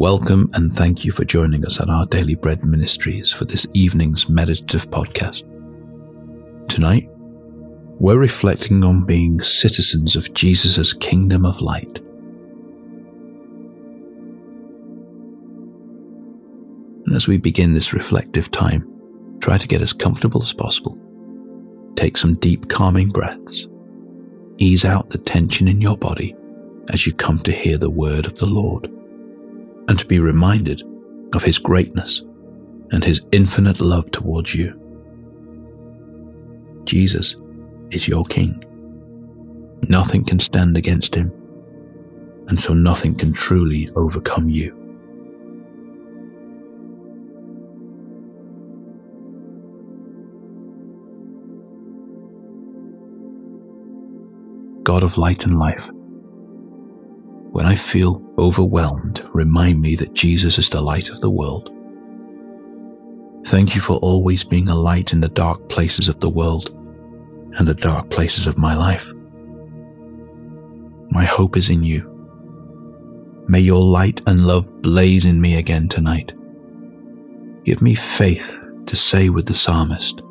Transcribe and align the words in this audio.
Welcome 0.00 0.50
and 0.54 0.74
thank 0.74 1.04
you 1.04 1.12
for 1.12 1.26
joining 1.26 1.66
us 1.66 1.78
at 1.78 1.90
our 1.90 2.06
Daily 2.06 2.34
Bread 2.34 2.64
Ministries 2.64 3.30
for 3.30 3.44
this 3.44 3.66
evening's 3.74 4.30
meditative 4.30 4.88
podcast. 4.90 5.44
Tonight, 6.70 7.06
we're 7.98 8.16
reflecting 8.16 8.82
on 8.82 9.04
being 9.04 9.42
citizens 9.42 10.16
of 10.16 10.32
Jesus' 10.32 10.94
kingdom 10.94 11.44
of 11.44 11.60
light. 11.60 11.98
And 17.04 17.14
as 17.14 17.28
we 17.28 17.36
begin 17.36 17.74
this 17.74 17.92
reflective 17.92 18.50
time, 18.50 18.90
try 19.42 19.58
to 19.58 19.68
get 19.68 19.82
as 19.82 19.92
comfortable 19.92 20.42
as 20.42 20.54
possible. 20.54 20.98
Take 21.96 22.16
some 22.16 22.36
deep, 22.36 22.70
calming 22.70 23.10
breaths. 23.10 23.68
Ease 24.56 24.86
out 24.86 25.10
the 25.10 25.18
tension 25.18 25.68
in 25.68 25.82
your 25.82 25.98
body 25.98 26.34
as 26.88 27.06
you 27.06 27.12
come 27.12 27.38
to 27.40 27.52
hear 27.52 27.76
the 27.76 27.90
word 27.90 28.24
of 28.24 28.36
the 28.36 28.46
Lord 28.46 28.90
and 29.90 29.98
to 29.98 30.06
be 30.06 30.20
reminded 30.20 30.84
of 31.34 31.42
His 31.42 31.58
greatness 31.58 32.22
and 32.92 33.02
His 33.02 33.22
infinite 33.32 33.80
love 33.80 34.08
towards 34.12 34.54
you. 34.54 34.72
Jesus 36.84 37.34
is 37.90 38.06
your 38.06 38.24
King. 38.24 38.64
Nothing 39.88 40.24
can 40.24 40.38
stand 40.38 40.76
against 40.76 41.12
Him, 41.12 41.32
and 42.46 42.58
so 42.58 42.72
nothing 42.72 43.16
can 43.16 43.32
truly 43.32 43.90
overcome 43.96 44.48
you. 44.48 44.76
God 54.84 55.02
of 55.02 55.18
light 55.18 55.46
and 55.46 55.58
life, 55.58 55.90
when 57.60 57.68
I 57.68 57.76
feel 57.76 58.22
overwhelmed, 58.38 59.22
remind 59.34 59.82
me 59.82 59.94
that 59.96 60.14
Jesus 60.14 60.56
is 60.56 60.70
the 60.70 60.80
light 60.80 61.10
of 61.10 61.20
the 61.20 61.28
world. 61.28 61.70
Thank 63.48 63.74
you 63.74 63.82
for 63.82 63.98
always 63.98 64.42
being 64.42 64.70
a 64.70 64.74
light 64.74 65.12
in 65.12 65.20
the 65.20 65.28
dark 65.28 65.68
places 65.68 66.08
of 66.08 66.20
the 66.20 66.30
world 66.30 66.70
and 67.58 67.68
the 67.68 67.74
dark 67.74 68.08
places 68.08 68.46
of 68.46 68.56
my 68.56 68.74
life. 68.74 69.12
My 71.10 71.26
hope 71.26 71.54
is 71.54 71.68
in 71.68 71.84
you. 71.84 72.00
May 73.46 73.60
your 73.60 73.82
light 73.82 74.22
and 74.26 74.46
love 74.46 74.80
blaze 74.80 75.26
in 75.26 75.38
me 75.38 75.56
again 75.56 75.86
tonight. 75.86 76.32
Give 77.64 77.82
me 77.82 77.94
faith 77.94 78.58
to 78.86 78.96
say 78.96 79.28
with 79.28 79.44
the 79.44 79.52
psalmist, 79.52 80.22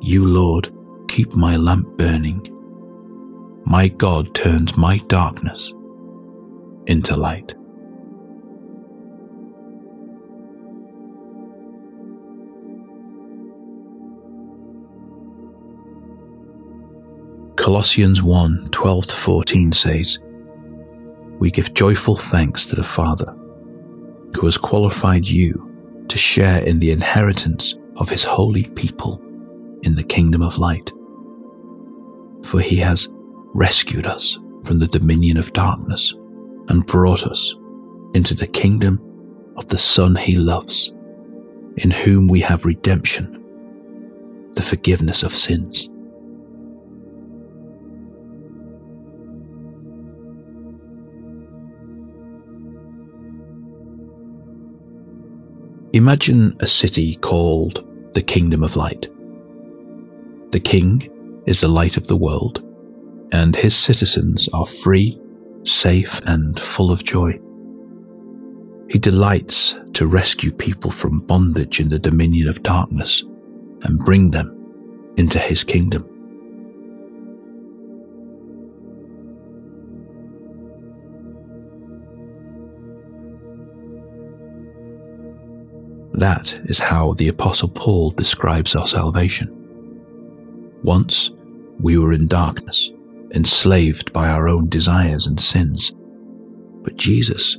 You, 0.00 0.24
Lord, 0.24 0.74
keep 1.06 1.34
my 1.34 1.56
lamp 1.56 1.98
burning. 1.98 2.48
My 3.66 3.88
God 3.88 4.34
turns 4.34 4.74
my 4.78 4.96
darkness 5.08 5.74
into 6.86 7.16
light. 7.16 7.54
Colossians 17.56 18.22
1 18.22 18.68
12 18.72 19.06
to 19.06 19.16
14 19.16 19.72
says, 19.72 20.18
We 21.38 21.50
give 21.50 21.72
joyful 21.72 22.14
thanks 22.14 22.66
to 22.66 22.76
the 22.76 22.84
Father, 22.84 23.34
who 24.34 24.44
has 24.44 24.58
qualified 24.58 25.26
you 25.26 25.70
to 26.08 26.18
share 26.18 26.62
in 26.64 26.78
the 26.78 26.90
inheritance 26.90 27.74
of 27.96 28.10
his 28.10 28.22
holy 28.22 28.64
people 28.70 29.20
in 29.82 29.94
the 29.94 30.02
kingdom 30.02 30.42
of 30.42 30.58
light. 30.58 30.92
For 32.44 32.60
he 32.60 32.76
has 32.76 33.08
rescued 33.54 34.06
us 34.06 34.38
from 34.64 34.78
the 34.78 34.88
dominion 34.88 35.38
of 35.38 35.52
darkness 35.54 36.14
and 36.68 36.86
brought 36.86 37.26
us 37.26 37.54
into 38.14 38.34
the 38.34 38.46
kingdom 38.46 39.00
of 39.56 39.68
the 39.68 39.78
Son 39.78 40.16
he 40.16 40.36
loves, 40.36 40.92
in 41.76 41.90
whom 41.90 42.28
we 42.28 42.40
have 42.40 42.64
redemption, 42.64 43.42
the 44.54 44.62
forgiveness 44.62 45.22
of 45.22 45.34
sins. 45.34 45.88
Imagine 55.92 56.56
a 56.58 56.66
city 56.66 57.14
called 57.16 57.84
the 58.14 58.22
Kingdom 58.22 58.64
of 58.64 58.74
Light. 58.74 59.08
The 60.50 60.58
King 60.58 61.08
is 61.46 61.60
the 61.60 61.68
light 61.68 61.96
of 61.96 62.08
the 62.08 62.16
world, 62.16 62.64
and 63.30 63.54
his 63.54 63.76
citizens 63.76 64.48
are 64.52 64.66
free 64.66 65.20
safe 65.64 66.20
and 66.26 66.58
full 66.60 66.90
of 66.90 67.02
joy. 67.04 67.38
He 68.88 68.98
delights 68.98 69.76
to 69.94 70.06
rescue 70.06 70.52
people 70.52 70.90
from 70.90 71.20
bondage 71.20 71.80
in 71.80 71.88
the 71.88 71.98
dominion 71.98 72.48
of 72.48 72.62
darkness 72.62 73.22
and 73.82 73.98
bring 73.98 74.30
them 74.30 74.50
into 75.16 75.38
his 75.38 75.64
kingdom. 75.64 76.08
That 86.12 86.58
is 86.66 86.78
how 86.78 87.14
the 87.14 87.28
Apostle 87.28 87.68
Paul 87.68 88.10
describes 88.10 88.76
our 88.76 88.86
salvation. 88.86 89.50
Once 90.84 91.30
we 91.80 91.98
were 91.98 92.12
in 92.12 92.28
darkness, 92.28 92.92
enslaved 93.34 94.12
by 94.12 94.28
our 94.28 94.48
own 94.48 94.68
desires 94.68 95.26
and 95.26 95.40
sins. 95.40 95.92
But 96.82 96.96
Jesus 96.96 97.58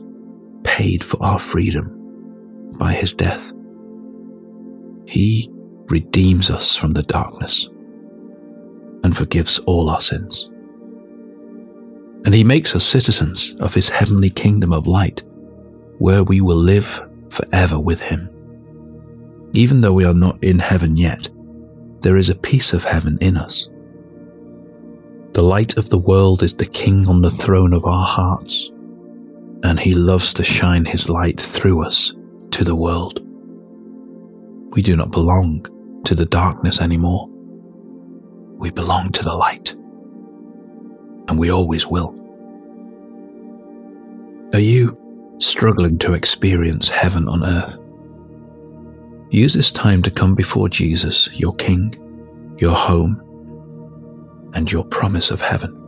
paid 0.63 1.03
for 1.03 1.21
our 1.21 1.39
freedom 1.39 1.91
by 2.77 2.93
his 2.93 3.13
death. 3.13 3.51
He 5.05 5.49
redeems 5.87 6.49
us 6.49 6.75
from 6.75 6.93
the 6.93 7.03
darkness 7.03 7.69
and 9.03 9.15
forgives 9.15 9.59
all 9.59 9.89
our 9.89 10.01
sins. 10.01 10.49
And 12.25 12.33
he 12.33 12.43
makes 12.43 12.75
us 12.75 12.83
citizens 12.83 13.55
of 13.59 13.73
his 13.73 13.89
heavenly 13.89 14.31
kingdom 14.31 14.73
of 14.73 14.87
light, 14.87 15.21
where 15.99 16.23
we 16.23 16.41
will 16.41 16.55
live 16.55 17.01
forever 17.29 17.79
with 17.79 17.99
him. 17.99 18.29
Even 19.53 19.81
though 19.81 19.93
we 19.93 20.05
are 20.05 20.13
not 20.13 20.43
in 20.43 20.57
heaven 20.57 20.97
yet, 20.97 21.29
there 22.01 22.17
is 22.17 22.29
a 22.29 22.35
piece 22.35 22.73
of 22.73 22.83
heaven 22.83 23.17
in 23.21 23.37
us 23.37 23.69
the 25.35 25.43
light 25.43 25.75
of 25.75 25.89
the 25.89 25.97
world 25.97 26.43
is 26.43 26.53
the 26.53 26.65
King 26.65 27.09
on 27.09 27.21
the 27.21 27.29
throne 27.29 27.73
of 27.73 27.83
our 27.83 28.07
hearts, 28.07 28.71
and 29.63 29.77
he 29.77 29.93
loves 29.93 30.33
to 30.33 30.45
shine 30.45 30.85
his 30.85 31.09
light 31.09 31.41
through 31.41 31.85
us 31.85 32.13
to 32.51 32.63
the 32.63 32.73
world. 32.73 33.19
We 34.71 34.81
do 34.81 34.95
not 34.95 35.11
belong 35.11 35.65
to 36.05 36.15
the 36.15 36.25
darkness 36.25 36.79
anymore. 36.79 37.27
We 38.57 38.71
belong 38.71 39.11
to 39.11 39.23
the 39.23 39.33
light, 39.33 39.73
and 41.27 41.37
we 41.37 41.51
always 41.51 41.85
will. 41.85 42.15
Are 44.53 44.59
you 44.59 44.97
struggling 45.39 45.97
to 45.97 46.13
experience 46.13 46.87
heaven 46.87 47.27
on 47.27 47.43
earth? 47.43 47.81
Use 49.31 49.53
this 49.53 49.73
time 49.73 50.01
to 50.03 50.11
come 50.11 50.33
before 50.33 50.69
Jesus, 50.69 51.29
your 51.33 51.53
King, 51.55 51.93
your 52.57 52.73
home, 52.73 53.21
and 54.55 54.71
your 54.71 54.85
promise 54.85 55.29
of 55.29 55.41
heaven. 55.41 55.81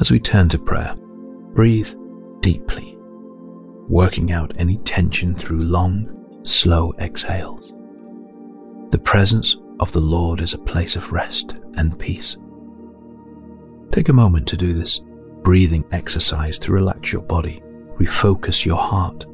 As 0.00 0.10
we 0.10 0.20
turn 0.20 0.48
to 0.50 0.58
prayer, 0.58 0.94
breathe 1.52 1.94
deeply, 2.40 2.96
working 3.88 4.32
out 4.32 4.54
any 4.58 4.78
tension 4.78 5.34
through 5.34 5.62
long, 5.62 6.40
slow 6.42 6.92
exhales. 6.98 7.72
The 8.90 8.98
presence 8.98 9.56
of 9.78 9.92
the 9.92 10.00
Lord 10.00 10.40
is 10.40 10.54
a 10.54 10.58
place 10.58 10.96
of 10.96 11.12
rest 11.12 11.56
and 11.74 11.98
peace. 11.98 12.36
Take 13.90 14.08
a 14.08 14.14
moment 14.14 14.46
to 14.48 14.56
do 14.56 14.74
this 14.74 15.00
breathing 15.42 15.84
exercise 15.90 16.58
to 16.58 16.72
relax 16.72 17.12
your 17.12 17.22
body 17.22 17.62
refocus 18.00 18.64
your 18.64 18.78
heart 18.78 19.24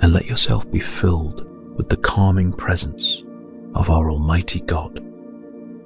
and 0.00 0.12
let 0.12 0.26
yourself 0.26 0.70
be 0.70 0.78
filled 0.78 1.44
with 1.76 1.88
the 1.88 1.96
calming 1.96 2.52
presence 2.52 3.24
of 3.74 3.90
our 3.90 4.10
Almighty 4.10 4.60
God, 4.60 4.98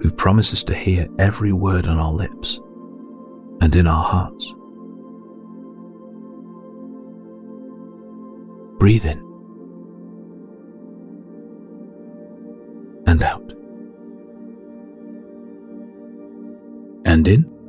who 0.01 0.11
promises 0.11 0.63
to 0.65 0.75
hear 0.75 1.09
every 1.19 1.53
word 1.53 1.87
on 1.87 1.99
our 1.99 2.13
lips 2.13 2.61
and 3.63 3.75
in 3.75 3.87
our 3.87 4.05
hearts. 4.05 4.55
Breathe 8.79 9.07
in 9.07 9.21
and 13.07 13.23
out. 13.23 13.53
And 17.07 17.27
in 17.27 17.62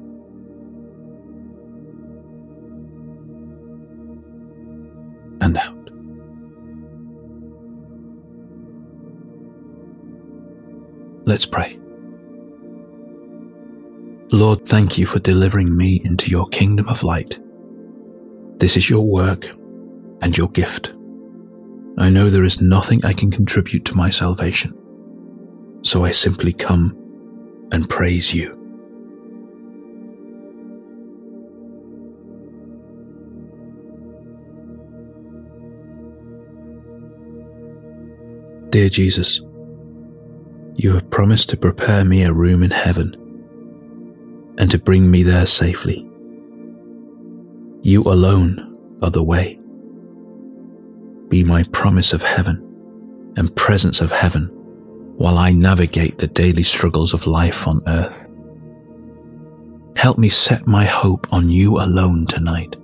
Let's 11.25 11.45
pray. 11.45 11.79
Lord, 14.31 14.65
thank 14.65 14.97
you 14.97 15.05
for 15.05 15.19
delivering 15.19 15.75
me 15.75 16.01
into 16.03 16.29
your 16.29 16.47
kingdom 16.47 16.89
of 16.89 17.03
light. 17.03 17.39
This 18.57 18.75
is 18.75 18.89
your 18.89 19.07
work 19.07 19.47
and 20.21 20.37
your 20.37 20.49
gift. 20.49 20.93
I 21.97 22.09
know 22.09 22.29
there 22.29 22.43
is 22.43 22.59
nothing 22.59 23.05
I 23.05 23.13
can 23.13 23.29
contribute 23.31 23.85
to 23.85 23.95
my 23.95 24.09
salvation, 24.09 24.75
so 25.83 26.03
I 26.03 26.11
simply 26.11 26.51
come 26.51 26.97
and 27.71 27.89
praise 27.89 28.33
you. 28.33 28.59
Dear 38.71 38.89
Jesus, 38.89 39.39
you 40.75 40.93
have 40.93 41.09
promised 41.09 41.49
to 41.49 41.57
prepare 41.57 42.03
me 42.03 42.23
a 42.23 42.33
room 42.33 42.63
in 42.63 42.71
heaven 42.71 43.15
and 44.57 44.69
to 44.71 44.77
bring 44.77 45.09
me 45.09 45.23
there 45.23 45.45
safely. 45.45 46.07
You 47.81 48.03
alone 48.03 48.97
are 49.01 49.11
the 49.11 49.23
way. 49.23 49.59
Be 51.29 51.43
my 51.43 51.63
promise 51.71 52.13
of 52.13 52.23
heaven 52.23 52.59
and 53.37 53.55
presence 53.55 54.01
of 54.01 54.11
heaven 54.11 54.49
while 55.17 55.37
I 55.37 55.51
navigate 55.51 56.17
the 56.17 56.27
daily 56.27 56.63
struggles 56.63 57.13
of 57.13 57.27
life 57.27 57.67
on 57.67 57.81
earth. 57.87 58.29
Help 59.95 60.17
me 60.17 60.29
set 60.29 60.65
my 60.65 60.85
hope 60.85 61.31
on 61.31 61.49
you 61.49 61.79
alone 61.79 62.25
tonight. 62.25 62.75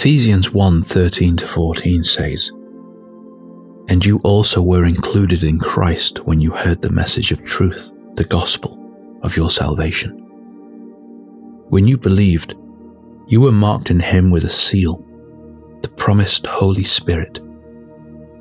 Ephesians 0.00 0.50
1 0.50 0.82
13 0.82 1.36
14 1.36 2.02
says, 2.04 2.50
And 3.88 4.02
you 4.02 4.18
also 4.24 4.62
were 4.62 4.86
included 4.86 5.44
in 5.44 5.58
Christ 5.58 6.24
when 6.24 6.40
you 6.40 6.52
heard 6.52 6.80
the 6.80 6.88
message 6.88 7.32
of 7.32 7.44
truth, 7.44 7.92
the 8.14 8.24
gospel 8.24 8.78
of 9.22 9.36
your 9.36 9.50
salvation. 9.50 10.12
When 11.68 11.86
you 11.86 11.98
believed, 11.98 12.54
you 13.26 13.42
were 13.42 13.52
marked 13.52 13.90
in 13.90 14.00
Him 14.00 14.30
with 14.30 14.44
a 14.44 14.48
seal, 14.48 15.04
the 15.82 15.90
promised 15.90 16.46
Holy 16.46 16.84
Spirit, 16.84 17.38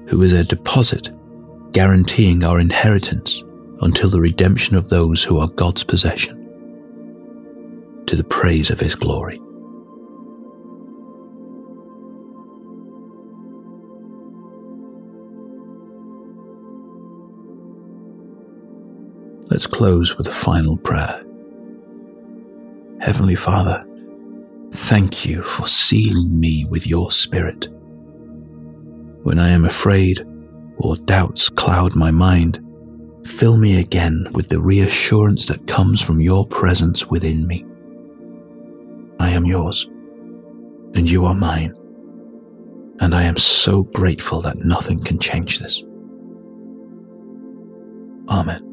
who 0.08 0.22
is 0.22 0.32
a 0.32 0.46
deposit 0.46 1.10
guaranteeing 1.74 2.46
our 2.46 2.62
inheritance 2.62 3.44
until 3.82 4.10
the 4.10 4.22
redemption 4.22 4.78
of 4.78 4.88
those 4.88 5.22
who 5.26 5.40
are 5.40 5.50
God's 5.50 5.84
possession, 5.84 6.38
to 8.06 8.16
the 8.16 8.24
praise 8.24 8.70
of 8.70 8.80
His 8.80 8.96
glory. 8.96 9.42
Let's 19.50 19.66
close 19.66 20.16
with 20.16 20.28
a 20.28 20.32
final 20.32 20.78
prayer. 20.78 21.26
Heavenly 23.02 23.36
Father, 23.36 23.84
thank 24.72 25.26
you 25.26 25.42
for 25.42 25.68
sealing 25.68 26.40
me 26.40 26.66
with 26.66 26.86
your 26.86 27.10
Spirit. 27.10 27.68
When 29.24 29.40
I 29.40 29.50
am 29.50 29.66
afraid 29.66 30.24
or 30.78 30.98
doubts 30.98 31.50
cloud 31.50 31.96
my 31.96 32.12
mind, 32.12 32.64
fill 33.26 33.58
me 33.58 33.80
again 33.80 34.28
with 34.34 34.50
the 34.50 34.62
reassurance 34.62 35.46
that 35.48 35.66
comes 35.66 36.00
from 36.00 36.22
your 36.22 36.46
presence 36.46 37.08
within 37.08 37.48
me. 37.48 37.66
I 39.20 39.32
am 39.32 39.46
yours, 39.46 39.90
and 40.94 41.10
you 41.10 41.26
are 41.26 41.34
mine, 41.34 41.74
and 43.00 43.16
I 43.16 43.24
am 43.24 43.38
so 43.38 43.82
grateful 43.84 44.42
that 44.42 44.64
nothing 44.64 45.04
can 45.04 45.18
change 45.18 45.58
this. 45.58 45.84
Amen. 48.30 48.69